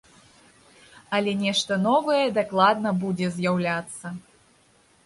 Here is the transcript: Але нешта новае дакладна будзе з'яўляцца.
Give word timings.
Але 1.17 1.31
нешта 1.43 1.77
новае 1.85 2.25
дакладна 2.39 2.89
будзе 3.05 3.27
з'яўляцца. 3.39 4.07